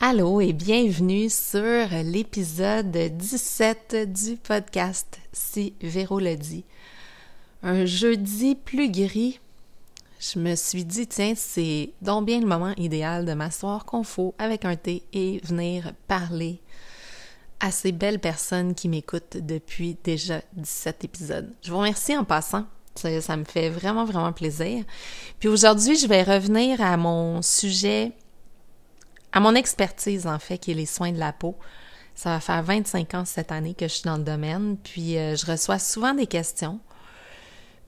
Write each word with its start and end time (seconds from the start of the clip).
Allô 0.00 0.40
et 0.40 0.52
bienvenue 0.52 1.28
sur 1.28 1.88
l'épisode 2.04 2.96
17 2.96 4.12
du 4.12 4.36
podcast 4.36 5.18
Si 5.32 5.74
Véro 5.80 6.20
le 6.20 6.36
dit. 6.36 6.64
Un 7.64 7.84
jeudi 7.84 8.54
plus 8.54 8.92
gris, 8.92 9.40
je 10.20 10.38
me 10.38 10.54
suis 10.54 10.84
dit, 10.84 11.08
tiens, 11.08 11.32
c'est 11.34 11.90
donc 12.00 12.26
bien 12.26 12.38
le 12.38 12.46
moment 12.46 12.74
idéal 12.76 13.24
de 13.24 13.32
m'asseoir 13.32 13.84
confo 13.84 14.36
avec 14.38 14.64
un 14.64 14.76
thé 14.76 15.02
et 15.12 15.40
venir 15.42 15.92
parler 16.06 16.60
à 17.58 17.72
ces 17.72 17.90
belles 17.90 18.20
personnes 18.20 18.76
qui 18.76 18.88
m'écoutent 18.88 19.38
depuis 19.38 19.96
déjà 20.04 20.42
17 20.52 21.02
épisodes. 21.02 21.52
Je 21.60 21.72
vous 21.72 21.78
remercie 21.78 22.16
en 22.16 22.22
passant. 22.22 22.66
Ça, 22.94 23.20
ça 23.20 23.36
me 23.36 23.44
fait 23.44 23.68
vraiment, 23.68 24.04
vraiment 24.04 24.32
plaisir. 24.32 24.84
Puis 25.40 25.48
aujourd'hui, 25.48 25.96
je 25.96 26.06
vais 26.06 26.22
revenir 26.22 26.80
à 26.80 26.96
mon 26.96 27.42
sujet 27.42 28.12
à 29.38 29.40
mon 29.40 29.54
expertise, 29.54 30.26
en 30.26 30.40
fait, 30.40 30.58
qui 30.58 30.72
est 30.72 30.74
les 30.74 30.84
soins 30.84 31.12
de 31.12 31.18
la 31.20 31.32
peau. 31.32 31.56
Ça 32.16 32.30
va 32.30 32.40
faire 32.40 32.60
25 32.60 33.14
ans 33.14 33.24
cette 33.24 33.52
année 33.52 33.72
que 33.72 33.86
je 33.86 33.92
suis 33.92 34.02
dans 34.02 34.16
le 34.16 34.24
domaine, 34.24 34.76
puis 34.76 35.16
euh, 35.16 35.36
je 35.36 35.46
reçois 35.46 35.78
souvent 35.78 36.12
des 36.12 36.26
questions. 36.26 36.80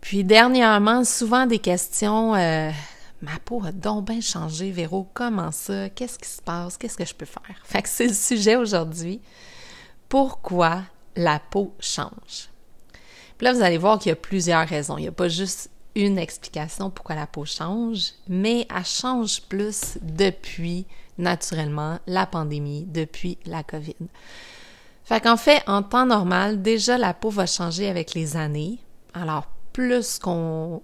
Puis 0.00 0.22
dernièrement, 0.22 1.02
souvent 1.05 1.46
des 1.46 1.58
questions 1.58 2.36
euh, 2.36 2.70
Ma 3.20 3.36
peau 3.44 3.60
a 3.64 3.72
donc 3.72 4.06
bien 4.06 4.20
changé, 4.20 4.70
Véro, 4.70 5.08
comment 5.12 5.50
ça? 5.50 5.91
Qu'est-ce 5.91 6.20
qui 6.20 6.28
se 6.28 6.41
passe? 6.41 6.78
Qu'est-ce 6.78 6.96
que 6.96 7.05
je 7.05 7.16
peux 7.16 7.27
faire? 7.27 7.56
Fait 7.64 7.82
que 7.82 7.88
c'est 7.88 8.06
le 8.06 8.14
sujet 8.14 8.55
aujourd'hui. 8.55 9.20
Pourquoi 10.08 10.82
la 11.16 11.41
peau 11.41 11.74
change? 11.80 12.48
Puis 13.38 13.44
là, 13.44 13.52
vous 13.52 13.62
allez 13.62 13.77
voir 13.77 13.98
qu'il 13.98 14.10
y 14.10 14.12
a 14.12 14.16
plusieurs 14.16 14.69
raisons. 14.69 14.98
Il 14.98 15.02
n'y 15.02 15.08
a 15.08 15.12
pas 15.12 15.28
juste 15.28 15.69
une 15.94 16.18
explication 16.18 16.90
pourquoi 16.90 17.14
la 17.14 17.26
peau 17.26 17.44
change, 17.44 18.12
mais 18.28 18.66
elle 18.74 18.84
change 18.84 19.42
plus 19.42 19.98
depuis 20.02 20.86
naturellement 21.18 21.98
la 22.06 22.26
pandémie 22.26 22.84
depuis 22.86 23.38
la 23.44 23.62
COVID. 23.62 23.96
Fait 25.05 25.20
qu'en 25.20 25.36
fait, 25.36 25.62
en 25.66 25.82
temps 25.82 26.06
normal, 26.06 26.62
déjà 26.62 26.97
la 26.97 27.14
peau 27.14 27.30
va 27.30 27.47
changer 27.47 27.88
avec 27.88 28.14
les 28.14 28.36
années. 28.36 28.78
Alors, 29.12 29.47
plus 29.72 30.19
qu'on 30.19 30.82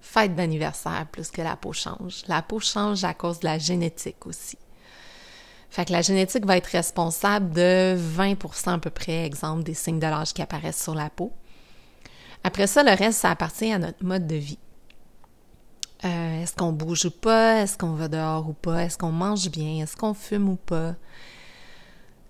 fête 0.00 0.36
d'anniversaire, 0.36 1.06
plus 1.10 1.30
que 1.30 1.42
la 1.42 1.56
peau 1.56 1.72
change. 1.72 2.22
La 2.28 2.42
peau 2.42 2.60
change 2.60 3.02
à 3.04 3.12
cause 3.12 3.40
de 3.40 3.46
la 3.46 3.58
génétique 3.58 4.26
aussi. 4.26 4.56
Fait 5.68 5.84
que 5.84 5.92
la 5.92 6.02
génétique 6.02 6.46
va 6.46 6.56
être 6.56 6.66
responsable 6.66 7.52
de 7.52 7.98
20% 7.98 8.74
à 8.74 8.78
peu 8.78 8.90
près, 8.90 9.26
exemple, 9.26 9.64
des 9.64 9.74
signes 9.74 9.98
de 9.98 10.06
l'âge 10.06 10.32
qui 10.32 10.42
apparaissent 10.42 10.82
sur 10.82 10.94
la 10.94 11.10
peau. 11.10 11.32
Après 12.46 12.68
ça, 12.68 12.84
le 12.84 12.92
reste, 12.92 13.22
ça 13.22 13.32
appartient 13.32 13.72
à 13.72 13.78
notre 13.80 14.04
mode 14.04 14.28
de 14.28 14.36
vie. 14.36 14.60
Euh, 16.04 16.42
est-ce 16.42 16.54
qu'on 16.54 16.70
bouge 16.70 17.06
ou 17.06 17.10
pas? 17.10 17.62
Est-ce 17.62 17.76
qu'on 17.76 17.94
va 17.94 18.06
dehors 18.06 18.48
ou 18.48 18.52
pas? 18.52 18.84
Est-ce 18.84 18.96
qu'on 18.96 19.10
mange 19.10 19.50
bien? 19.50 19.82
Est-ce 19.82 19.96
qu'on 19.96 20.14
fume 20.14 20.50
ou 20.50 20.54
pas? 20.54 20.94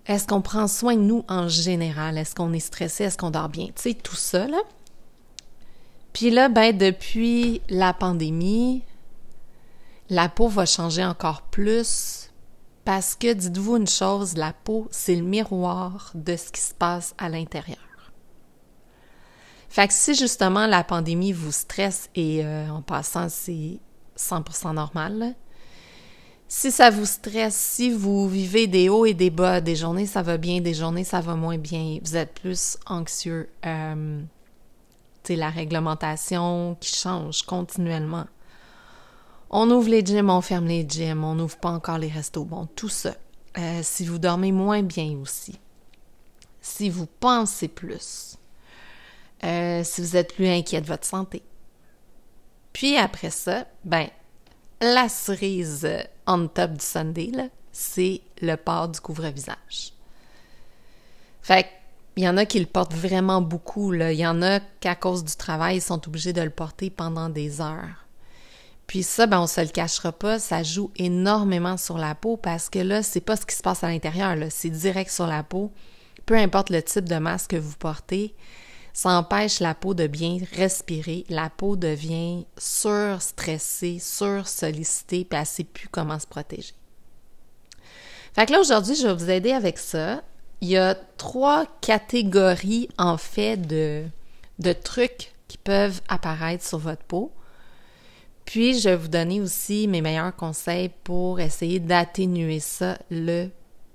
Est-ce 0.07 0.25
qu'on 0.25 0.41
prend 0.41 0.67
soin 0.67 0.95
de 0.95 1.01
nous 1.01 1.23
en 1.27 1.47
général? 1.47 2.17
Est-ce 2.17 2.33
qu'on 2.33 2.51
est 2.51 2.59
stressé? 2.59 3.03
Est-ce 3.03 3.15
qu'on 3.15 3.29
dort 3.29 3.49
bien? 3.49 3.67
Tu 3.67 3.73
sais, 3.75 3.93
tout 3.93 4.15
ça, 4.15 4.47
là. 4.47 4.57
Puis 6.13 6.31
là, 6.31 6.49
ben, 6.49 6.75
depuis 6.75 7.61
la 7.69 7.93
pandémie, 7.93 8.81
la 10.09 10.29
peau 10.29 10.47
va 10.47 10.65
changer 10.65 11.05
encore 11.05 11.43
plus 11.43 12.31
parce 12.85 13.13
que, 13.13 13.31
dites-vous 13.33 13.77
une 13.77 13.87
chose, 13.87 14.35
la 14.35 14.51
peau, 14.51 14.87
c'est 14.89 15.15
le 15.15 15.21
miroir 15.21 16.11
de 16.15 16.35
ce 16.35 16.51
qui 16.51 16.61
se 16.61 16.73
passe 16.73 17.13
à 17.19 17.29
l'intérieur. 17.29 17.86
Fait 19.69 19.87
que 19.87 19.93
si 19.93 20.15
justement 20.15 20.65
la 20.65 20.83
pandémie 20.83 21.33
vous 21.33 21.51
stresse 21.51 22.09
et 22.15 22.43
euh, 22.43 22.69
en 22.69 22.81
passant 22.81 23.29
c'est 23.29 23.79
100% 24.17 24.73
normal, 24.73 25.35
si 26.47 26.71
ça 26.71 26.89
vous 26.89 27.05
stresse, 27.05 27.55
si 27.55 27.91
vous 27.91 28.29
vivez 28.29 28.67
des 28.67 28.87
hauts 28.87 29.05
et 29.05 29.13
des 29.13 29.29
bas, 29.29 29.59
des 29.59 29.75
journées 29.75 30.05
ça 30.05 30.21
va 30.21 30.37
bien, 30.37 30.61
des 30.61 30.73
journées 30.73 31.03
ça 31.03 31.19
va 31.19 31.35
moins 31.35 31.57
bien, 31.57 31.99
vous 32.03 32.15
êtes 32.15 32.33
plus 32.33 32.77
anxieux, 32.85 33.49
euh, 33.65 34.21
c'est 35.23 35.35
la 35.35 35.49
réglementation 35.49 36.77
qui 36.79 36.95
change 36.95 37.43
continuellement. 37.43 38.25
On 39.49 39.69
ouvre 39.71 39.89
les 39.89 40.05
gyms, 40.05 40.29
on 40.29 40.41
ferme 40.41 40.67
les 40.67 40.85
gyms, 40.87 41.23
on 41.23 41.35
n'ouvre 41.35 41.57
pas 41.57 41.71
encore 41.71 41.97
les 41.97 42.07
restos, 42.07 42.45
bon, 42.45 42.67
tout 42.75 42.89
ça. 42.89 43.15
Euh, 43.57 43.81
si 43.83 44.05
vous 44.05 44.19
dormez 44.19 44.53
moins 44.53 44.83
bien 44.83 45.17
aussi, 45.21 45.59
si 46.61 46.89
vous 46.89 47.07
pensez 47.19 47.67
plus, 47.67 48.36
euh, 49.43 49.83
si 49.83 50.01
vous 50.01 50.15
êtes 50.15 50.33
plus 50.33 50.47
inquiet 50.47 50.81
de 50.81 50.87
votre 50.87 51.05
santé. 51.05 51.43
Puis 52.73 52.97
après 52.97 53.29
ça, 53.29 53.65
ben, 53.83 54.07
la 54.81 55.09
cerise 55.09 55.87
on 56.27 56.47
top 56.47 56.73
du 56.73 56.85
Sunday, 56.85 57.31
c'est 57.71 58.21
le 58.41 58.55
port 58.55 58.89
du 58.89 58.99
couvre-visage. 58.99 59.93
Fait 61.41 61.67
il 62.17 62.23
y 62.23 62.29
en 62.29 62.35
a 62.35 62.45
qui 62.45 62.59
le 62.59 62.65
portent 62.65 62.95
vraiment 62.95 63.41
beaucoup. 63.41 63.91
Là. 63.91 64.11
Il 64.11 64.19
y 64.19 64.25
en 64.25 64.41
a 64.41 64.59
qu'à 64.59 64.95
cause 64.95 65.23
du 65.23 65.35
travail, 65.35 65.77
ils 65.77 65.81
sont 65.81 66.05
obligés 66.07 66.33
de 66.33 66.41
le 66.41 66.49
porter 66.49 66.89
pendant 66.89 67.29
des 67.29 67.61
heures. 67.61 68.07
Puis 68.87 69.03
ça, 69.03 69.27
ben, 69.27 69.41
on 69.41 69.47
se 69.47 69.61
le 69.61 69.67
cachera 69.67 70.11
pas, 70.11 70.39
ça 70.39 70.63
joue 70.63 70.91
énormément 70.95 71.77
sur 71.77 71.97
la 71.97 72.15
peau 72.15 72.35
parce 72.35 72.69
que 72.69 72.79
là, 72.79 73.03
c'est 73.03 73.21
pas 73.21 73.35
ce 73.35 73.45
qui 73.45 73.55
se 73.55 73.61
passe 73.61 73.83
à 73.83 73.89
l'intérieur, 73.89 74.35
c'est 74.49 74.69
direct 74.69 75.11
sur 75.11 75.27
la 75.27 75.43
peau. 75.43 75.71
Peu 76.25 76.35
importe 76.35 76.69
le 76.69 76.81
type 76.81 77.07
de 77.07 77.17
masque 77.17 77.51
que 77.51 77.57
vous 77.57 77.75
portez, 77.77 78.33
ça 78.97 79.11
empêche 79.11 79.59
la 79.59 79.75
peau 79.75 79.93
de 79.93 80.07
bien 80.07 80.39
respirer. 80.53 81.23
La 81.29 81.51
peau 81.51 81.75
devient 81.75 82.47
surstressée, 82.57 83.99
sursollicitée, 83.99 85.23
puis 85.23 85.35
elle 85.37 85.41
ne 85.41 85.45
sait 85.45 85.63
plus 85.65 85.87
comment 85.87 86.17
se 86.17 86.25
protéger. 86.25 86.73
Fait 88.33 88.47
que 88.47 88.53
là, 88.53 88.59
aujourd'hui, 88.59 88.95
je 88.95 89.05
vais 89.05 89.13
vous 89.13 89.29
aider 89.29 89.51
avec 89.51 89.77
ça. 89.77 90.23
Il 90.61 90.69
y 90.69 90.77
a 90.77 90.95
trois 90.95 91.67
catégories, 91.79 92.89
en 92.97 93.17
fait, 93.17 93.57
de, 93.57 94.03
de 94.57 94.73
trucs 94.73 95.31
qui 95.47 95.59
peuvent 95.59 96.01
apparaître 96.07 96.65
sur 96.65 96.79
votre 96.79 97.03
peau. 97.03 97.31
Puis, 98.45 98.79
je 98.79 98.89
vais 98.89 98.95
vous 98.95 99.09
donner 99.09 99.41
aussi 99.41 99.87
mes 99.87 100.01
meilleurs 100.01 100.35
conseils 100.35 100.89
pour 101.03 101.39
essayer 101.39 101.79
d'atténuer 101.79 102.59
ça 102.59 102.97
le 103.11 103.49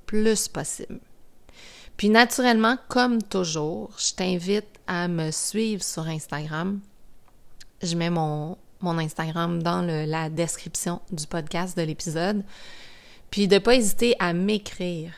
plus 0.06 0.46
possible. 0.46 1.00
Puis 1.96 2.08
naturellement, 2.08 2.76
comme 2.88 3.22
toujours, 3.22 3.90
je 3.98 4.14
t'invite 4.14 4.66
à 4.86 5.08
me 5.08 5.30
suivre 5.30 5.82
sur 5.82 6.06
Instagram. 6.06 6.80
Je 7.82 7.96
mets 7.96 8.10
mon, 8.10 8.56
mon 8.80 8.98
Instagram 8.98 9.62
dans 9.62 9.82
la 9.82 10.28
description 10.28 11.00
du 11.10 11.26
podcast 11.26 11.76
de 11.76 11.82
l'épisode. 11.82 12.44
Puis 13.30 13.48
de 13.48 13.54
ne 13.54 13.60
pas 13.60 13.74
hésiter 13.74 14.14
à 14.18 14.32
m'écrire 14.32 15.12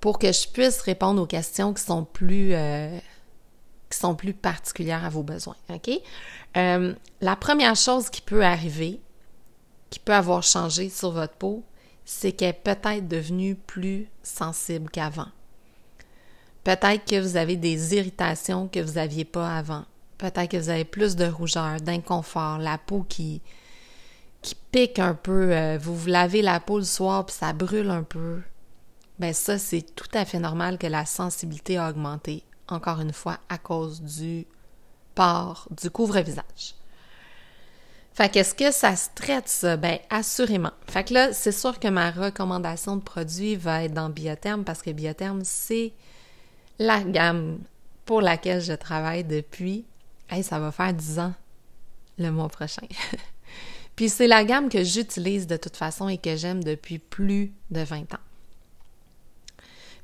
pour 0.00 0.18
que 0.18 0.32
je 0.32 0.48
puisse 0.48 0.80
répondre 0.80 1.22
aux 1.22 1.26
questions 1.26 1.74
qui 1.74 1.82
sont 1.82 2.04
plus, 2.04 2.54
euh, 2.54 2.98
qui 3.90 3.98
sont 3.98 4.14
plus 4.14 4.32
particulières 4.32 5.04
à 5.04 5.10
vos 5.10 5.22
besoins. 5.22 5.56
OK? 5.68 5.90
Euh, 6.56 6.94
la 7.20 7.36
première 7.36 7.76
chose 7.76 8.08
qui 8.08 8.22
peut 8.22 8.44
arriver, 8.44 9.00
qui 9.90 9.98
peut 9.98 10.14
avoir 10.14 10.42
changé 10.42 10.88
sur 10.88 11.10
votre 11.10 11.34
peau, 11.34 11.62
c'est 12.04 12.32
qu'elle 12.32 12.50
est 12.50 12.52
peut-être 12.54 13.06
devenue 13.06 13.54
plus 13.54 14.08
sensible 14.22 14.90
qu'avant. 14.90 15.28
Peut-être 16.64 17.04
que 17.04 17.20
vous 17.20 17.36
avez 17.36 17.56
des 17.56 17.94
irritations 17.94 18.68
que 18.68 18.80
vous 18.80 18.94
n'aviez 18.94 19.24
pas 19.24 19.56
avant. 19.56 19.84
Peut-être 20.18 20.50
que 20.50 20.56
vous 20.56 20.68
avez 20.68 20.84
plus 20.84 21.16
de 21.16 21.24
rougeur, 21.24 21.80
d'inconfort, 21.80 22.58
la 22.58 22.76
peau 22.76 23.04
qui, 23.08 23.40
qui 24.42 24.54
pique 24.70 24.98
un 24.98 25.14
peu. 25.14 25.54
Euh, 25.54 25.78
vous 25.80 25.96
vous 25.96 26.08
lavez 26.08 26.42
la 26.42 26.60
peau 26.60 26.78
le 26.78 26.84
soir 26.84 27.24
puis 27.24 27.34
ça 27.34 27.52
brûle 27.52 27.90
un 27.90 28.02
peu. 28.02 28.40
Ben 29.18 29.32
ça, 29.32 29.58
c'est 29.58 29.82
tout 29.94 30.08
à 30.14 30.24
fait 30.24 30.38
normal 30.38 30.78
que 30.78 30.86
la 30.86 31.06
sensibilité 31.06 31.78
a 31.78 31.90
augmenté, 31.90 32.42
encore 32.68 33.00
une 33.00 33.12
fois, 33.12 33.38
à 33.48 33.58
cause 33.58 34.00
du 34.02 34.46
port, 35.14 35.68
du 35.70 35.90
couvre-visage. 35.90 36.74
Fait 38.12 38.28
qu'est-ce 38.28 38.54
que 38.54 38.70
ça 38.70 38.96
se 38.96 39.08
traite, 39.14 39.48
ça? 39.48 39.76
Ben, 39.76 39.98
assurément. 40.10 40.72
Fait 40.86 41.04
que 41.04 41.14
là, 41.14 41.32
c'est 41.32 41.52
sûr 41.52 41.78
que 41.78 41.88
ma 41.88 42.10
recommandation 42.10 42.96
de 42.96 43.02
produit 43.02 43.56
va 43.56 43.84
être 43.84 43.94
dans 43.94 44.10
Biotherme 44.10 44.64
parce 44.64 44.82
que 44.82 44.90
Biotherme, 44.90 45.42
c'est 45.44 45.92
la 46.80 47.00
gamme 47.02 47.58
pour 48.06 48.22
laquelle 48.22 48.60
je 48.60 48.72
travaille 48.72 49.22
depuis, 49.22 49.84
ça 50.42 50.58
va 50.58 50.72
faire 50.72 50.92
10 50.92 51.18
ans 51.20 51.34
le 52.18 52.30
mois 52.30 52.48
prochain. 52.48 52.86
Puis 53.96 54.08
c'est 54.08 54.26
la 54.26 54.44
gamme 54.44 54.70
que 54.70 54.82
j'utilise 54.82 55.46
de 55.46 55.58
toute 55.58 55.76
façon 55.76 56.08
et 56.08 56.16
que 56.16 56.36
j'aime 56.36 56.64
depuis 56.64 56.98
plus 56.98 57.52
de 57.70 57.82
20 57.82 58.14
ans. 58.14 58.24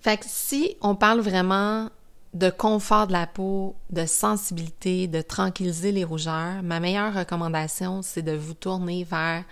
Fait 0.01 0.19
que 0.19 0.27
si 0.29 0.77
on 0.83 0.95
parle 0.95 1.21
vraiment 1.21 1.89
de 2.35 2.51
confort 2.51 3.07
de 3.07 3.13
la 3.13 3.27
peau, 3.27 3.75
de 3.89 4.05
sensibilité, 4.05 5.09
de 5.09 5.23
tranquilliser 5.23 5.93
les 5.93 6.05
rougeurs, 6.05 6.63
ma 6.63 6.79
meilleure 6.79 7.15
recommandation, 7.15 8.03
c'est 8.03 8.23
de 8.23 8.37
vous 8.37 8.55
tourner 8.55 9.05
vers 9.05 9.45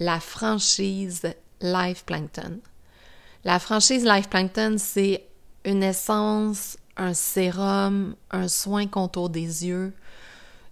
la 0.00 0.18
franchise 0.18 1.22
Life 1.60 2.04
Plankton. 2.04 2.58
La 3.44 3.60
franchise 3.60 4.04
Life 4.04 4.28
Plankton, 4.28 4.74
c'est 4.78 5.22
une 5.66 5.82
essence, 5.82 6.78
un 6.96 7.12
sérum, 7.12 8.14
un 8.30 8.48
soin 8.48 8.86
contour 8.86 9.28
des 9.28 9.66
yeux, 9.66 9.92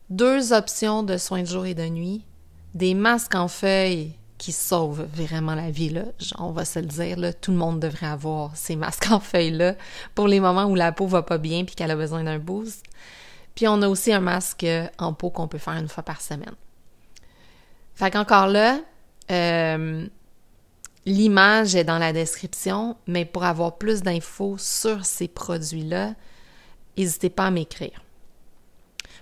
deux 0.09 0.53
options 0.53 1.03
de 1.03 1.19
soins 1.19 1.43
de 1.43 1.47
jour 1.47 1.67
et 1.67 1.75
de 1.75 1.87
nuit, 1.87 2.25
des 2.75 2.95
masques 2.95 3.35
en 3.35 3.49
feuilles 3.49 4.13
qui 4.39 4.53
sauvent 4.53 5.07
vraiment 5.13 5.55
la 5.55 5.71
vie, 5.71 5.91
là. 5.91 6.03
On 6.39 6.51
va 6.51 6.65
se 6.65 6.79
le 6.79 6.87
dire, 6.87 7.17
tout 7.41 7.51
le 7.51 7.57
monde 7.57 7.81
devrait 7.81 8.07
avoir 8.07 8.57
ces 8.57 8.77
masques 8.77 9.11
en 9.11 9.21
feuilles-là 9.21 9.75
pour 10.15 10.29
les 10.29 10.41
moments 10.41 10.65
où 10.65 10.75
la 10.75 10.93
peau 10.93 11.07
va 11.07 11.23
pas 11.23 11.39
bien 11.39 11.65
puis 11.65 11.75
qu'elle 11.75 11.91
a 11.91 11.97
besoin 11.97 12.25
d'un 12.25 12.39
boost. 12.39 12.85
Puis 13.55 13.69
on 13.69 13.83
a 13.83 13.89
aussi 13.89 14.13
un 14.13 14.21
masque 14.21 14.67
en 14.99 15.13
peau 15.13 15.31
qu'on 15.31 15.49
peut 15.49 15.59
faire 15.59 15.75
une 15.75 15.89
fois 15.89 16.03
par 16.03 16.21
semaine. 16.21 16.55
Fait 17.95 18.11
qu'encore 18.11 18.49
là, 18.49 18.81
euh, 19.31 20.07
l'image 21.07 21.75
est 21.75 21.85
dans 21.85 21.99
la 21.99 22.13
description, 22.13 22.97
mais 23.07 23.25
pour 23.25 23.45
avoir 23.45 23.77
plus 23.77 24.03
d'infos 24.03 24.57
sur 24.59 25.05
ces 25.05 25.29
produits-là, 25.29 26.15
n'hésitez 26.97 27.31
pas 27.31 27.47
à 27.47 27.51
m'écrire. 27.51 28.03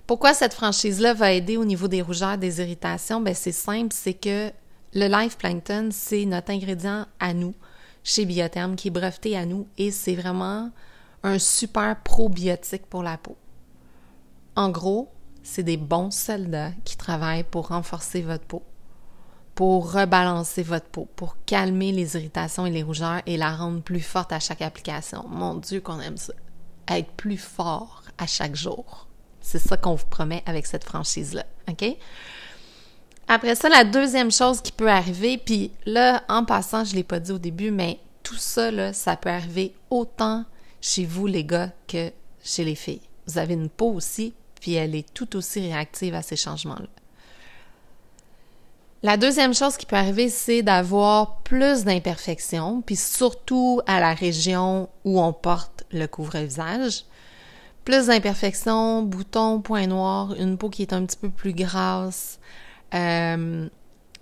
Pourquoi 0.06 0.34
cette 0.34 0.54
franchise-là 0.54 1.14
va 1.14 1.32
aider 1.32 1.56
au 1.56 1.64
niveau 1.64 1.88
des 1.88 2.02
rougeurs, 2.02 2.38
des 2.38 2.60
irritations? 2.60 3.20
Ben, 3.20 3.34
c'est 3.34 3.52
simple, 3.52 3.92
c'est 3.92 4.14
que 4.14 4.50
le 4.94 5.06
Life 5.06 5.38
Plankton, 5.38 5.88
c'est 5.90 6.24
notre 6.24 6.50
ingrédient 6.50 7.06
à 7.18 7.34
nous, 7.34 7.54
chez 8.04 8.24
Biotherm, 8.24 8.76
qui 8.76 8.88
est 8.88 8.92
breveté 8.92 9.36
à 9.36 9.46
nous, 9.46 9.66
et 9.78 9.90
c'est 9.90 10.14
vraiment 10.14 10.70
un 11.22 11.38
super 11.38 12.00
probiotique 12.02 12.86
pour 12.86 13.02
la 13.02 13.16
peau. 13.16 13.36
En 14.56 14.70
gros, 14.70 15.08
c'est 15.42 15.62
des 15.62 15.76
bons 15.76 16.10
soldats 16.10 16.72
qui 16.84 16.96
travaillent 16.96 17.44
pour 17.44 17.68
renforcer 17.68 18.22
votre 18.22 18.44
peau, 18.44 18.62
pour 19.54 19.92
rebalancer 19.92 20.62
votre 20.62 20.86
peau, 20.86 21.08
pour 21.16 21.36
calmer 21.44 21.92
les 21.92 22.16
irritations 22.16 22.66
et 22.66 22.70
les 22.70 22.82
rougeurs 22.82 23.20
et 23.26 23.36
la 23.36 23.54
rendre 23.54 23.82
plus 23.82 24.00
forte 24.00 24.32
à 24.32 24.40
chaque 24.40 24.62
application. 24.62 25.24
Mon 25.28 25.54
Dieu, 25.54 25.80
qu'on 25.80 26.00
aime 26.00 26.16
ça. 26.16 26.32
Être 26.88 27.10
plus 27.12 27.36
fort 27.36 28.02
à 28.18 28.26
chaque 28.26 28.56
jour. 28.56 29.06
C'est 29.40 29.58
ça 29.58 29.76
qu'on 29.76 29.94
vous 29.94 30.06
promet 30.06 30.42
avec 30.46 30.66
cette 30.66 30.84
franchise-là. 30.84 31.44
OK? 31.68 31.96
Après 33.28 33.54
ça, 33.54 33.68
la 33.68 33.84
deuxième 33.84 34.32
chose 34.32 34.60
qui 34.60 34.72
peut 34.72 34.90
arriver, 34.90 35.38
puis 35.38 35.70
là, 35.86 36.22
en 36.28 36.44
passant, 36.44 36.84
je 36.84 36.92
ne 36.92 36.96
l'ai 36.96 37.04
pas 37.04 37.20
dit 37.20 37.32
au 37.32 37.38
début, 37.38 37.70
mais 37.70 37.98
tout 38.22 38.36
ça, 38.36 38.70
là, 38.70 38.92
ça 38.92 39.16
peut 39.16 39.30
arriver 39.30 39.74
autant 39.90 40.44
chez 40.80 41.04
vous, 41.04 41.26
les 41.26 41.44
gars, 41.44 41.70
que 41.86 42.10
chez 42.42 42.64
les 42.64 42.74
filles. 42.74 43.00
Vous 43.26 43.38
avez 43.38 43.54
une 43.54 43.68
peau 43.68 43.92
aussi, 43.92 44.34
puis 44.60 44.74
elle 44.74 44.94
est 44.94 45.12
tout 45.14 45.36
aussi 45.36 45.60
réactive 45.60 46.14
à 46.14 46.22
ces 46.22 46.36
changements-là. 46.36 46.88
La 49.02 49.16
deuxième 49.16 49.52
chose 49.52 49.76
qui 49.76 49.86
peut 49.86 49.96
arriver, 49.96 50.28
c'est 50.28 50.62
d'avoir 50.62 51.38
plus 51.38 51.84
d'imperfections, 51.84 52.82
puis 52.82 52.96
surtout 52.96 53.80
à 53.86 53.98
la 53.98 54.14
région 54.14 54.88
où 55.04 55.20
on 55.20 55.32
porte 55.32 55.84
le 55.90 56.06
couvre-visage 56.06 57.04
plus 57.84 58.06
d'imperfections, 58.06 59.02
boutons, 59.02 59.60
points 59.60 59.86
noirs, 59.86 60.34
une 60.38 60.56
peau 60.56 60.70
qui 60.70 60.82
est 60.82 60.92
un 60.92 61.04
petit 61.04 61.16
peu 61.16 61.30
plus 61.30 61.52
grasse, 61.52 62.38
euh, 62.94 63.68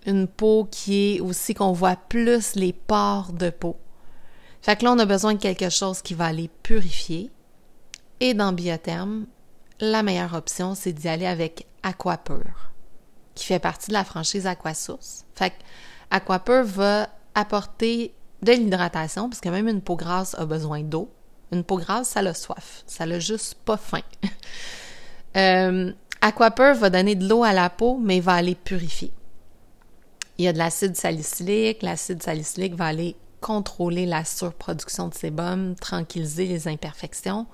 une 0.06 0.27
peau 0.27 0.67
qui 0.71 1.17
est 1.17 1.21
aussi 1.21 1.55
qu'on 1.55 1.73
voit 1.73 1.97
plus 1.97 2.55
les 2.55 2.73
pores 2.73 3.32
de 3.32 3.50
peau. 3.50 3.77
Fait 4.62 4.77
que 4.77 4.85
là, 4.85 4.93
on 4.93 4.99
a 4.99 5.06
besoin 5.06 5.35
de 5.35 5.38
quelque 5.38 5.71
chose 5.71 6.03
qui 6.03 6.15
va 6.15 6.32
les 6.32 6.49
purifier. 6.49 7.31
Et 8.21 8.35
dans 8.35 8.53
Biotherm, 8.53 9.27
la 9.81 10.03
meilleure 10.03 10.35
option, 10.35 10.75
c'est 10.75 10.93
d'y 10.93 11.09
aller 11.09 11.27
avec 11.27 11.67
Aquapur, 11.82 12.69
qui 13.40 13.46
fait 13.46 13.58
partie 13.58 13.88
de 13.88 13.94
la 13.94 14.04
franchise 14.04 14.46
Aquasource. 14.46 15.25
Fait 15.34 15.50
que 15.50 16.62
va 16.62 17.08
apporter 17.34 18.12
de 18.42 18.52
l'hydratation, 18.52 19.31
parce 19.31 19.40
que 19.40 19.48
même 19.48 19.66
une 19.66 19.81
peau 19.81 19.96
grasse 19.96 20.34
a 20.38 20.44
besoin 20.44 20.82
d'eau. 20.82 21.10
Une 21.52 21.64
peau 21.64 21.78
grasse, 21.78 22.10
ça 22.10 22.20
a 22.20 22.34
soif. 22.34 22.82
Ça 22.87 23.06
n'a 23.06 23.19
juste 23.19 23.54
pas 23.64 23.78
faim. 23.78 24.02
euh, 25.37 25.90
Aquapur 26.20 26.75
va 26.75 26.90
donner 26.90 27.14
de 27.14 27.26
l'eau 27.26 27.42
à 27.42 27.54
la 27.54 27.70
peau, 27.70 27.98
mais 27.98 28.20
va 28.20 28.34
aller 28.34 28.54
purifier. 28.54 29.10
Il 30.36 30.44
y 30.44 30.48
a 30.48 30.52
de 30.52 30.58
l'acide 30.58 30.96
salicylique. 30.96 31.82
L'acide 31.82 32.22
salicylique 32.22 32.75
va 32.75 32.86
aller 32.86 33.16
contrôler 33.40 34.04
la 34.04 34.26
surproduction 34.26 35.08
de 35.08 35.14
sébum, 35.14 35.75
tranquilliser 35.76 36.44
les 36.44 36.69
imperfections. 36.69 37.46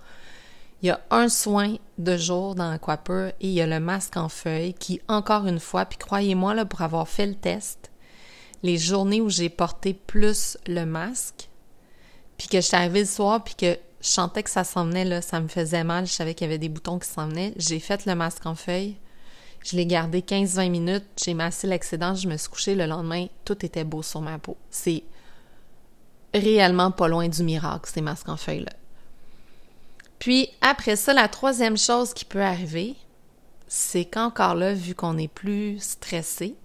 Il 0.83 0.89
y 0.89 0.91
a 0.91 1.01
un 1.11 1.29
soin 1.29 1.77
de 1.97 2.17
jour 2.17 2.55
dans 2.55 2.71
Aquapur 2.71 3.29
et 3.29 3.35
il 3.41 3.53
y 3.53 3.63
a 3.63 3.67
le 3.67 3.81
masque 3.81 4.17
en 4.17 4.29
feuille 4.29 4.75
qui, 4.75 5.01
encore 5.09 5.47
une 5.47 5.61
fois, 5.61 5.87
puis 5.87 5.99
croyez-moi, 5.99 6.55
là, 6.55 6.67
pour 6.67 6.83
avoir 6.83 7.09
fait 7.09 7.27
le 7.27 7.35
test, 7.35 7.91
les 8.63 8.77
journées 8.77 9.21
où 9.21 9.31
j'ai 9.31 9.49
porté 9.49 9.95
plus 9.95 10.59
le 10.67 10.85
masque, 10.85 11.49
puis 12.37 12.49
que 12.49 12.59
je 12.59 12.67
suis 12.67 12.77
arrivée 12.77 13.01
le 13.01 13.07
soir, 13.07 13.43
puis 13.43 13.55
que 13.55 13.79
je 14.01 14.09
sentais 14.09 14.43
que 14.43 14.51
ça 14.51 14.65
s'en 14.65 14.85
venait, 14.85 15.07
là, 15.07 15.23
ça 15.23 15.41
me 15.41 15.49
faisait 15.49 15.85
mal, 15.85 16.07
je 16.07 16.13
savais 16.13 16.35
qu'il 16.35 16.47
y 16.47 16.51
avait 16.51 16.59
des 16.59 16.69
boutons 16.69 16.99
qui 16.99 17.09
s'en 17.09 17.29
venaient. 17.29 17.55
J'ai 17.57 17.81
fait 17.81 18.05
le 18.05 18.15
masque 18.15 18.45
en 18.45 18.55
feuille, 18.55 18.97
je 19.65 19.77
l'ai 19.77 19.87
gardé 19.87 20.21
15-20 20.21 20.71
minutes, 20.71 21.07
j'ai 21.25 21.35
massé 21.35 21.67
l'excédent, 21.67 22.15
je 22.15 22.29
me 22.29 22.37
suis 22.37 22.51
couchée 22.51 22.75
le 22.75 22.87
lendemain, 22.87 23.27
tout 23.45 23.65
était 23.65 23.85
beau 23.85 24.03
sur 24.03 24.21
ma 24.21 24.39
peau. 24.39 24.57
C'est 24.71 25.05
réellement 26.35 26.91
pas 26.91 27.09
loin 27.09 27.29
du 27.29 27.43
miracle, 27.43 27.91
ces 27.93 28.03
masques 28.03 28.29
en 28.29 28.37
feuille-là. 28.37 28.73
Puis 30.19 30.49
après 30.61 30.97
ça, 30.97 31.13
la 31.13 31.29
troisième 31.29 31.77
chose 31.77 32.15
qui 32.15 32.25
peut 32.25 32.43
arriver, 32.43 32.97
c'est 33.69 34.05
qu'encore 34.05 34.55
là, 34.55 34.75
vu 34.75 34.95
qu'on 34.95 35.19
est 35.19 35.29
plus 35.29 35.79
stressé, 35.81 36.57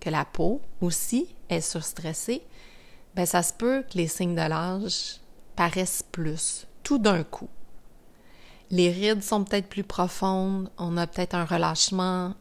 que 0.00 0.10
la 0.10 0.24
peau 0.24 0.60
aussi 0.80 1.34
est 1.48 1.60
surstressée, 1.60 2.42
ben 3.14 3.26
ça 3.26 3.42
se 3.42 3.52
peut 3.52 3.82
que 3.82 3.96
les 3.96 4.08
signes 4.08 4.34
de 4.34 4.48
l'âge 4.48 5.20
paraissent 5.56 6.04
plus, 6.10 6.66
tout 6.82 6.98
d'un 6.98 7.22
coup. 7.22 7.48
Les 8.70 8.90
rides 8.90 9.22
sont 9.22 9.44
peut-être 9.44 9.68
plus 9.68 9.84
profondes, 9.84 10.70
on 10.78 10.96
a 10.96 11.06
peut-être 11.06 11.34
un 11.34 11.44
relâchement, 11.44 12.34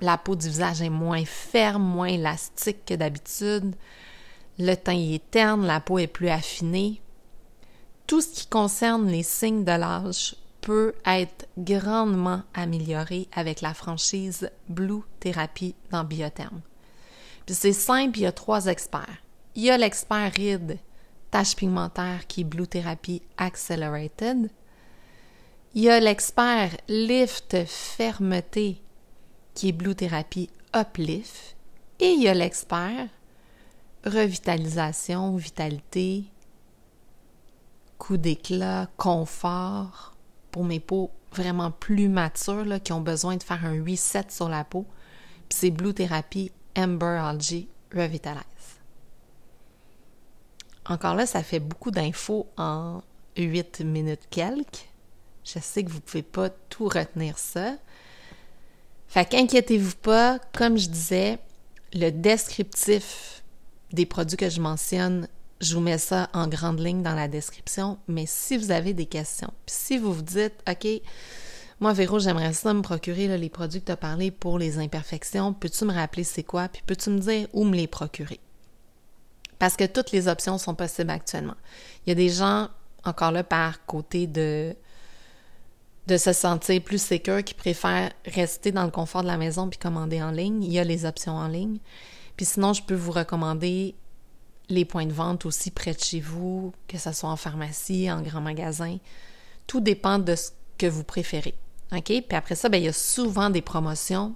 la 0.00 0.18
peau 0.18 0.34
du 0.34 0.48
visage 0.48 0.82
est 0.82 0.90
moins 0.90 1.24
ferme, 1.24 1.82
moins 1.82 2.08
élastique 2.08 2.84
que 2.84 2.94
d'habitude, 2.94 3.74
le 4.58 4.74
teint 4.74 4.92
est 4.92 5.30
terne, 5.30 5.66
la 5.66 5.80
peau 5.80 5.98
est 5.98 6.06
plus 6.06 6.28
affinée. 6.28 7.01
Tout 8.06 8.20
ce 8.20 8.28
qui 8.28 8.46
concerne 8.46 9.08
les 9.08 9.22
signes 9.22 9.64
de 9.64 9.72
l'âge 9.72 10.36
peut 10.60 10.94
être 11.06 11.46
grandement 11.58 12.42
amélioré 12.54 13.28
avec 13.32 13.60
la 13.60 13.74
franchise 13.74 14.50
Blue 14.68 15.02
Therapy 15.20 15.74
dans 15.90 16.04
Biotherm. 16.04 16.60
Puis 17.46 17.54
c'est 17.54 17.72
simple, 17.72 18.18
il 18.18 18.22
y 18.22 18.26
a 18.26 18.32
trois 18.32 18.66
experts. 18.66 19.18
Il 19.54 19.64
y 19.64 19.70
a 19.70 19.76
l'expert 19.76 20.32
ride 20.34 20.78
tache 21.30 21.56
pigmentaire 21.56 22.26
qui 22.28 22.42
est 22.42 22.44
Blue 22.44 22.66
Therapy 22.66 23.22
Accelerated. 23.38 24.50
Il 25.74 25.82
y 25.82 25.88
a 25.88 25.98
l'expert 25.98 26.70
lift 26.88 27.56
fermeté 27.66 28.80
qui 29.54 29.70
est 29.70 29.72
Blue 29.72 29.94
Therapy 29.94 30.50
Uplift. 30.74 31.56
Et 31.98 32.12
il 32.12 32.22
y 32.22 32.28
a 32.28 32.34
l'expert 32.34 33.08
revitalisation, 34.04 35.36
vitalité, 35.36 36.24
coup 38.02 38.16
d'éclat, 38.16 38.88
confort 38.96 40.16
pour 40.50 40.64
mes 40.64 40.80
peaux 40.80 41.12
vraiment 41.30 41.70
plus 41.70 42.08
matures 42.08 42.82
qui 42.82 42.92
ont 42.92 43.00
besoin 43.00 43.36
de 43.36 43.44
faire 43.44 43.64
un 43.64 43.80
reset 43.80 44.24
sur 44.28 44.48
la 44.48 44.64
peau. 44.64 44.84
Puis 45.48 45.56
c'est 45.60 45.70
Blue 45.70 45.94
Therapy 45.94 46.50
Amber 46.76 47.20
Algae 47.22 47.68
Revitalize. 47.94 48.42
Encore 50.84 51.14
là, 51.14 51.26
ça 51.26 51.44
fait 51.44 51.60
beaucoup 51.60 51.92
d'infos 51.92 52.48
en 52.56 53.02
8 53.36 53.82
minutes 53.82 54.26
quelques. 54.30 54.88
Je 55.44 55.60
sais 55.60 55.84
que 55.84 55.90
vous 55.90 55.98
ne 55.98 56.00
pouvez 56.00 56.24
pas 56.24 56.50
tout 56.50 56.88
retenir 56.88 57.38
ça. 57.38 57.76
Fait 59.06 59.28
qu'inquiétez-vous 59.28 59.94
pas, 60.02 60.40
comme 60.52 60.76
je 60.76 60.88
disais, 60.88 61.38
le 61.92 62.10
descriptif 62.10 63.44
des 63.92 64.06
produits 64.06 64.36
que 64.36 64.50
je 64.50 64.60
mentionne, 64.60 65.28
je 65.62 65.74
vous 65.74 65.80
mets 65.80 65.98
ça 65.98 66.28
en 66.34 66.48
grande 66.48 66.80
ligne 66.80 67.02
dans 67.02 67.14
la 67.14 67.28
description. 67.28 67.98
Mais 68.08 68.26
si 68.26 68.56
vous 68.56 68.70
avez 68.70 68.92
des 68.92 69.06
questions, 69.06 69.52
si 69.66 69.96
vous 69.96 70.12
vous 70.12 70.22
dites, 70.22 70.54
OK, 70.68 70.86
moi, 71.80 71.92
Véro, 71.92 72.18
j'aimerais 72.18 72.52
ça 72.52 72.74
me 72.74 72.82
procurer 72.82 73.38
les 73.38 73.48
produits 73.48 73.80
que 73.80 73.86
tu 73.86 73.92
as 73.92 73.96
parlé 73.96 74.30
pour 74.30 74.58
les 74.58 74.78
imperfections, 74.78 75.52
peux-tu 75.54 75.84
me 75.84 75.92
rappeler 75.92 76.24
c'est 76.24 76.42
quoi? 76.42 76.68
Puis 76.68 76.82
peux-tu 76.86 77.10
me 77.10 77.18
dire 77.18 77.48
où 77.52 77.64
me 77.64 77.74
les 77.74 77.86
procurer? 77.86 78.40
parce 79.62 79.76
que 79.76 79.84
toutes 79.84 80.10
les 80.10 80.26
options 80.26 80.58
sont 80.58 80.74
possibles 80.74 81.10
actuellement. 81.10 81.54
Il 82.04 82.08
y 82.08 82.12
a 82.12 82.16
des 82.16 82.30
gens, 82.30 82.68
encore 83.04 83.30
là, 83.30 83.44
par 83.44 83.86
côté 83.86 84.26
de, 84.26 84.74
de 86.08 86.16
se 86.16 86.32
sentir 86.32 86.82
plus 86.82 87.00
sécure, 87.00 87.44
qui 87.44 87.54
préfèrent 87.54 88.10
rester 88.26 88.72
dans 88.72 88.82
le 88.82 88.90
confort 88.90 89.22
de 89.22 89.28
la 89.28 89.36
maison 89.36 89.68
puis 89.68 89.78
commander 89.78 90.20
en 90.20 90.32
ligne. 90.32 90.64
Il 90.64 90.72
y 90.72 90.80
a 90.80 90.84
les 90.84 91.04
options 91.04 91.36
en 91.36 91.46
ligne. 91.46 91.78
Puis 92.36 92.44
sinon, 92.44 92.72
je 92.72 92.82
peux 92.82 92.96
vous 92.96 93.12
recommander 93.12 93.94
les 94.68 94.84
points 94.84 95.06
de 95.06 95.12
vente 95.12 95.44
aussi 95.46 95.70
près 95.70 95.94
de 95.94 96.00
chez 96.00 96.20
vous, 96.20 96.72
que 96.88 96.98
ce 96.98 97.12
soit 97.12 97.30
en 97.30 97.36
pharmacie, 97.36 98.10
en 98.10 98.22
grand 98.22 98.40
magasin. 98.40 98.98
Tout 99.66 99.80
dépend 99.80 100.18
de 100.18 100.34
ce 100.34 100.50
que 100.78 100.86
vous 100.86 101.04
préférez. 101.04 101.54
OK? 101.92 102.04
Puis 102.04 102.36
après 102.36 102.54
ça, 102.54 102.68
bien, 102.68 102.80
il 102.80 102.84
y 102.84 102.88
a 102.88 102.92
souvent 102.92 103.50
des 103.50 103.62
promotions 103.62 104.34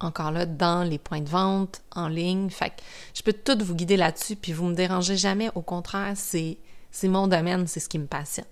encore 0.00 0.30
là, 0.30 0.46
dans 0.46 0.82
les 0.82 0.98
points 0.98 1.20
de 1.20 1.28
vente, 1.28 1.82
en 1.94 2.08
ligne. 2.08 2.50
Fait 2.50 2.70
que 2.70 2.82
je 3.14 3.22
peux 3.22 3.32
tout 3.32 3.58
vous 3.60 3.74
guider 3.74 3.96
là-dessus, 3.96 4.36
puis 4.36 4.52
vous 4.52 4.66
me 4.66 4.74
dérangez 4.74 5.16
jamais. 5.16 5.50
Au 5.54 5.62
contraire, 5.62 6.12
c'est, 6.16 6.58
c'est 6.90 7.08
mon 7.08 7.26
domaine, 7.26 7.66
c'est 7.66 7.80
ce 7.80 7.88
qui 7.88 7.98
me 7.98 8.06
passionne. 8.06 8.46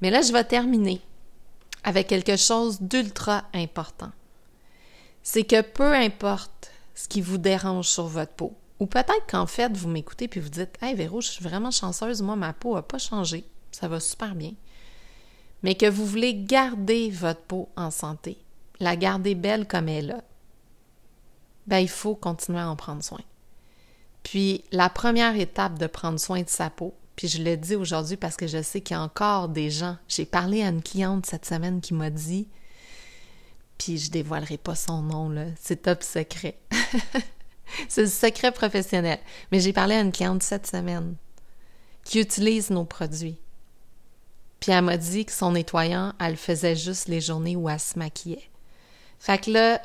Mais 0.00 0.10
là, 0.10 0.20
je 0.20 0.32
vais 0.32 0.44
terminer 0.44 1.00
avec 1.84 2.08
quelque 2.08 2.36
chose 2.36 2.80
d'ultra 2.80 3.44
important. 3.54 4.10
C'est 5.22 5.44
que 5.44 5.62
peu 5.62 5.94
importe 5.94 6.70
ce 6.94 7.08
qui 7.08 7.20
vous 7.20 7.38
dérange 7.38 7.88
sur 7.88 8.06
votre 8.06 8.32
peau. 8.32 8.54
Ou 8.78 8.86
peut-être 8.86 9.26
qu'en 9.28 9.46
fait, 9.46 9.74
vous 9.76 9.88
m'écoutez 9.88 10.28
puis 10.28 10.40
vous 10.40 10.48
dites 10.48 10.76
Hey 10.82 10.94
Véro, 10.94 11.20
je 11.20 11.28
suis 11.28 11.44
vraiment 11.44 11.70
chanceuse, 11.70 12.22
moi, 12.22 12.36
ma 12.36 12.52
peau 12.52 12.74
n'a 12.74 12.82
pas 12.82 12.98
changé. 12.98 13.44
Ça 13.72 13.88
va 13.88 14.00
super 14.00 14.34
bien. 14.34 14.52
Mais 15.62 15.74
que 15.74 15.88
vous 15.88 16.04
voulez 16.04 16.34
garder 16.34 17.10
votre 17.10 17.40
peau 17.40 17.68
en 17.76 17.90
santé, 17.90 18.38
la 18.78 18.96
garder 18.96 19.34
belle 19.34 19.66
comme 19.66 19.88
elle 19.88 20.10
est 20.10 20.36
ben, 21.66 21.78
il 21.78 21.88
faut 21.88 22.14
continuer 22.14 22.60
à 22.60 22.70
en 22.70 22.76
prendre 22.76 23.02
soin. 23.02 23.20
Puis 24.22 24.64
la 24.72 24.88
première 24.88 25.36
étape 25.36 25.78
de 25.78 25.86
prendre 25.86 26.18
soin 26.18 26.42
de 26.42 26.48
sa 26.48 26.70
peau, 26.70 26.94
puis 27.16 27.28
je 27.28 27.42
le 27.42 27.56
dis 27.56 27.74
aujourd'hui 27.74 28.16
parce 28.16 28.36
que 28.36 28.46
je 28.46 28.62
sais 28.62 28.80
qu'il 28.80 28.96
y 28.96 28.98
a 28.98 29.02
encore 29.02 29.48
des 29.48 29.70
gens. 29.70 29.96
J'ai 30.08 30.26
parlé 30.26 30.62
à 30.62 30.68
une 30.68 30.82
cliente 30.82 31.26
cette 31.26 31.46
semaine 31.46 31.80
qui 31.80 31.94
m'a 31.94 32.10
dit, 32.10 32.48
puis 33.78 33.98
je 33.98 34.10
dévoilerai 34.10 34.58
pas 34.58 34.74
son 34.74 35.02
nom, 35.02 35.28
là, 35.28 35.46
c'est 35.58 35.82
top 35.82 36.02
secret. 36.02 36.58
c'est 37.88 38.02
le 38.02 38.08
secret 38.08 38.52
professionnel. 38.52 39.18
Mais 39.52 39.60
j'ai 39.60 39.72
parlé 39.72 39.94
à 39.94 40.00
une 40.00 40.12
cliente 40.12 40.42
cette 40.42 40.66
semaine 40.66 41.16
qui 42.04 42.20
utilise 42.20 42.70
nos 42.70 42.84
produits. 42.84 43.38
Puis 44.60 44.72
elle 44.72 44.84
m'a 44.84 44.96
dit 44.96 45.24
que 45.24 45.32
son 45.32 45.52
nettoyant, 45.52 46.12
elle 46.20 46.36
faisait 46.36 46.76
juste 46.76 47.08
les 47.08 47.20
journées 47.20 47.56
où 47.56 47.68
elle 47.68 47.80
se 47.80 47.98
maquillait. 47.98 48.50
Fait 49.18 49.38
que 49.38 49.50
là, 49.50 49.82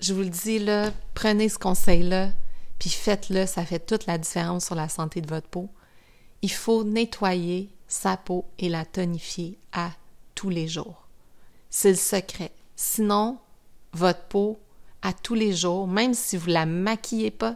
je 0.00 0.14
vous 0.14 0.20
le 0.20 0.30
dis, 0.30 0.58
là, 0.58 0.92
prenez 1.14 1.48
ce 1.48 1.58
conseil-là, 1.58 2.30
puis 2.78 2.90
faites-le, 2.90 3.46
ça 3.46 3.64
fait 3.64 3.84
toute 3.84 4.06
la 4.06 4.18
différence 4.18 4.66
sur 4.66 4.74
la 4.74 4.88
santé 4.88 5.20
de 5.20 5.28
votre 5.28 5.48
peau. 5.48 5.68
Il 6.42 6.52
faut 6.52 6.84
nettoyer 6.84 7.70
sa 7.88 8.16
peau 8.16 8.44
et 8.58 8.68
la 8.68 8.84
tonifier 8.84 9.58
à 9.72 9.90
tous 10.34 10.50
les 10.50 10.68
jours. 10.68 11.08
C'est 11.70 11.90
le 11.90 11.96
secret. 11.96 12.52
Sinon, 12.74 13.38
votre 13.92 14.22
peau, 14.24 14.58
à 15.06 15.12
tous 15.12 15.34
les 15.34 15.52
jours, 15.52 15.86
même 15.86 16.14
si 16.14 16.36
vous 16.36 16.48
la 16.48 16.66
maquillez 16.66 17.30
pas, 17.30 17.54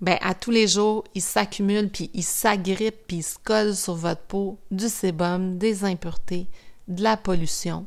ben 0.00 0.16
à 0.22 0.32
tous 0.32 0.50
les 0.50 0.66
jours, 0.66 1.04
il 1.14 1.20
s'accumule, 1.20 1.90
puis 1.90 2.10
il 2.14 2.24
s'agrippe, 2.24 3.06
puis 3.06 3.18
il 3.18 3.22
se 3.22 3.36
colle 3.38 3.76
sur 3.76 3.96
votre 3.96 4.22
peau 4.22 4.58
du 4.70 4.88
sébum, 4.88 5.58
des 5.58 5.84
impuretés, 5.84 6.46
de 6.88 7.02
la 7.02 7.18
pollution. 7.18 7.84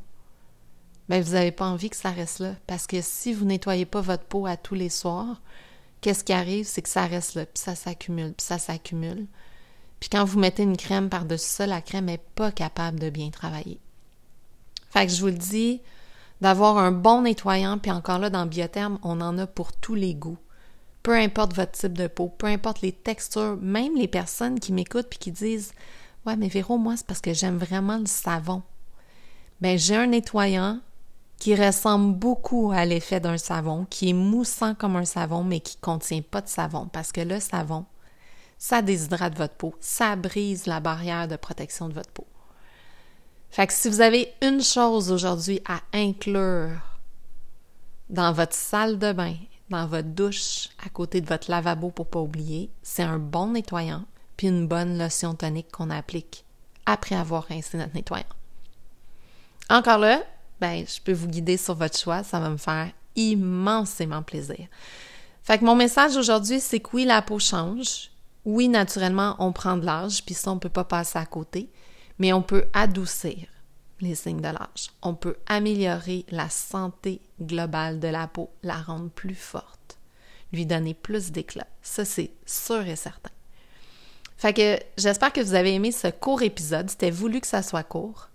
Ben 1.10 1.24
vous 1.24 1.32
n'avez 1.32 1.52
pas 1.52 1.66
envie 1.66 1.90
que 1.90 1.96
ça 1.96 2.12
reste 2.12 2.38
là. 2.38 2.54
Parce 2.68 2.86
que 2.86 3.02
si 3.02 3.34
vous 3.34 3.46
nettoyez 3.46 3.88
pas 3.88 4.02
votre 4.02 4.26
peau 4.26 4.46
à 4.46 4.58
tous 4.58 4.76
les 4.76 4.90
soirs, 4.90 5.42
qu'est-ce 6.02 6.24
qui 6.24 6.34
arrive? 6.34 6.68
C'est 6.68 6.84
que 6.84 6.90
ça 6.90 7.08
reste 7.08 7.34
là, 7.34 7.48
puis 7.48 7.64
ça 7.64 7.74
s'accumule, 7.74 8.34
puis 8.34 8.46
ça 8.46 8.60
s'accumule. 8.60 9.26
Puis 10.00 10.10
quand 10.10 10.24
vous 10.24 10.38
mettez 10.38 10.62
une 10.62 10.78
crème 10.78 11.10
par-dessus 11.10 11.50
ça, 11.50 11.66
la 11.66 11.82
crème 11.82 12.06
n'est 12.06 12.22
pas 12.36 12.52
capable 12.52 13.00
de 13.00 13.10
bien 13.10 13.32
travailler. 13.32 13.80
Fait 14.92 15.08
que 15.08 15.12
je 15.12 15.20
vous 15.20 15.28
le 15.28 15.34
dis, 15.34 15.82
d'avoir 16.44 16.78
un 16.78 16.92
bon 16.92 17.22
nettoyant, 17.22 17.78
puis 17.78 17.90
encore 17.90 18.20
là, 18.20 18.30
dans 18.30 18.46
Biotherme, 18.46 19.00
on 19.02 19.22
en 19.22 19.38
a 19.38 19.48
pour 19.48 19.72
tous 19.72 19.96
les 19.96 20.14
goûts. 20.14 20.38
Peu 21.02 21.16
importe 21.16 21.56
votre 21.56 21.72
type 21.72 21.98
de 21.98 22.08
peau, 22.08 22.28
peu 22.28 22.48
importe 22.48 22.82
les 22.82 22.92
textures, 22.92 23.58
même 23.62 23.96
les 23.96 24.10
personnes 24.10 24.60
qui 24.60 24.74
m'écoutent 24.74 25.08
puis 25.10 25.20
qui 25.20 25.32
disent 25.32 25.72
Ouais, 26.26 26.36
mais 26.36 26.50
Véro, 26.50 26.78
moi, 26.78 26.98
c'est 26.98 27.08
parce 27.08 27.22
que 27.22 27.34
j'aime 27.34 27.58
vraiment 27.58 27.98
le 27.98 28.08
savon. 28.08 28.62
Ben, 29.62 29.78
j'ai 29.78 29.96
un 29.96 30.08
nettoyant 30.08 30.82
qui 31.40 31.56
ressemble 31.56 32.14
beaucoup 32.14 32.74
à 32.74 32.84
l'effet 32.84 33.22
d'un 33.22 33.38
savon, 33.38 33.88
qui 33.90 34.10
est 34.10 34.14
moussant 34.14 34.76
comme 34.76 34.98
un 34.98 35.06
savon, 35.06 35.46
mais 35.46 35.62
qui 35.62 35.78
contient 35.78 36.22
pas 36.22 36.42
de 36.42 36.50
savon, 36.50 36.90
parce 36.92 37.14
que 37.14 37.22
le 37.22 37.40
savon, 37.40 37.86
ça 38.58 38.82
déshydrate 38.82 39.38
votre 39.38 39.56
peau, 39.56 39.76
ça 39.80 40.18
brise 40.18 40.66
la 40.66 40.82
barrière 40.82 41.30
de 41.30 41.38
protection 41.38 41.88
de 41.88 41.94
votre 41.94 42.12
peau. 42.12 42.28
Fait 43.54 43.68
que 43.68 43.74
si 43.74 43.88
vous 43.88 44.02
avez 44.02 44.34
une 44.42 44.64
chose 44.64 45.12
aujourd'hui 45.12 45.62
à 45.66 45.82
inclure 45.94 46.72
dans 48.10 48.34
votre 48.34 48.56
salle 48.56 48.98
de 48.98 49.14
bain, 49.14 49.36
dans 49.70 49.86
votre 49.86 50.08
douche, 50.08 50.70
à 50.84 50.90
côté 50.90 51.22
de 51.22 51.28
votre 51.28 51.52
lavabo 51.52 51.92
pour 51.92 52.08
pas 52.08 52.20
oublier, 52.20 52.72
c'est 52.82 53.04
un 53.04 53.20
bon 53.20 53.52
nettoyant 53.52 54.06
puis 54.38 54.48
une 54.48 54.68
bonne 54.68 54.98
lotion 54.98 55.36
tonique 55.36 55.72
qu'on 55.72 55.92
applique 55.92 56.46
après 56.88 57.14
avoir 57.14 57.44
rincé 57.44 57.78
notre 57.78 57.94
nettoyant. 57.94 58.26
Encore 59.70 60.00
là, 60.00 60.24
ben, 60.60 60.84
je 60.88 61.00
peux 61.00 61.14
vous 61.14 61.28
guider 61.28 61.58
sur 61.58 61.76
votre 61.76 62.00
choix. 62.00 62.24
Ça 62.24 62.40
va 62.40 62.50
me 62.50 62.58
faire 62.58 62.90
immensément 63.16 64.24
plaisir. 64.24 64.68
Fait 65.44 65.60
que 65.60 65.66
mon 65.66 65.76
message 65.76 66.18
aujourd'hui, 66.18 66.60
c'est 66.60 66.80
que 66.80 66.90
oui, 66.94 67.06
la 67.06 67.22
peau 67.22 67.38
change. 67.38 68.10
Oui, 68.46 68.68
naturellement, 68.68 69.36
on 69.38 69.52
prend 69.52 69.78
de 69.78 69.86
l'âge, 69.86 70.26
puis 70.26 70.34
ça, 70.34 70.50
on 70.50 70.58
peut 70.58 70.70
pas 70.70 70.86
passer 70.86 71.20
à 71.20 71.26
côté, 71.28 71.70
mais 72.20 72.34
on 72.34 72.42
peut 72.42 72.66
adoucir 72.74 73.48
les 74.02 74.16
signes 74.16 74.42
de 74.42 74.48
l'âge. 74.48 74.92
On 75.02 75.16
peut 75.16 75.38
améliorer 75.48 76.26
la 76.30 76.50
santé 76.50 77.22
globale 77.42 78.00
de 78.00 78.08
la 78.08 78.28
peau, 78.28 78.50
la 78.62 78.76
rendre 78.76 79.10
plus 79.10 79.36
forte, 79.36 79.98
lui 80.52 80.66
donner 80.66 80.94
plus 80.94 81.32
d'éclat. 81.32 81.68
Ça, 81.82 82.06
c'est 82.06 82.32
sûr 82.46 82.86
et 82.86 82.96
certain. 82.96 83.32
Fait 84.38 84.54
que 84.54 84.78
j'espère 84.98 85.32
que 85.32 85.42
vous 85.42 85.54
avez 85.54 85.74
aimé 85.74 85.92
ce 85.92 86.08
court 86.08 86.42
épisode. 86.42 86.90
C'était 86.90 87.12
voulu 87.12 87.40
que 87.40 87.48
ça 87.48 87.64
soit 87.64 87.84
court. 87.84 88.30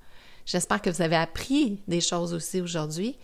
J'espère 0.47 0.81
que 0.81 0.89
vous 0.89 1.03
avez 1.03 1.17
appris 1.17 1.83
des 1.87 2.01
choses 2.01 2.33
aussi 2.33 2.63
aujourd'hui. 2.63 3.17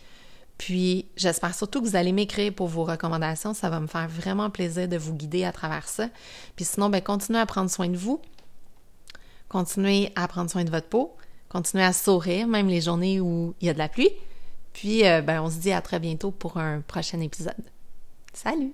Puis 0.59 1.07
j'espère 1.17 1.55
surtout 1.55 1.81
que 1.81 1.87
vous 1.87 1.97
allez 1.97 2.13
m'écrire 2.13 2.53
pour 2.53 2.69
vos 2.69 2.85
recommandations. 2.85 3.55
Ça 3.55 3.71
va 3.71 3.81
me 3.81 3.87
faire 3.87 4.09
vraiment 4.09 4.51
plaisir 4.51 4.87
de 4.87 4.99
vous 4.99 5.15
guider 5.15 5.45
à 5.45 5.53
travers 5.53 5.89
ça. 5.89 6.09
Puis 6.57 6.67
sinon, 6.67 6.91
ben, 6.91 7.01
continuez 7.01 7.41
à 7.41 7.47
prendre 7.47 7.71
soin 7.71 7.89
de 7.89 7.97
vous. 7.97 8.21
Continuez 9.55 10.11
à 10.17 10.27
prendre 10.27 10.51
soin 10.51 10.65
de 10.65 10.71
votre 10.71 10.89
peau. 10.89 11.15
Continuez 11.49 11.85
à 11.85 11.93
sourire, 11.93 12.49
même 12.49 12.67
les 12.67 12.81
journées 12.81 13.21
où 13.21 13.55
il 13.61 13.69
y 13.69 13.71
a 13.71 13.73
de 13.73 13.79
la 13.79 13.89
pluie. 13.89 14.11
Puis, 14.73 15.07
euh, 15.07 15.23
ben, 15.23 15.41
on 15.43 15.49
se 15.49 15.59
dit 15.59 15.71
à 15.71 15.81
très 15.81 16.01
bientôt 16.01 16.33
pour 16.33 16.57
un 16.57 16.81
prochain 16.81 17.21
épisode. 17.21 17.55
Salut! 18.33 18.73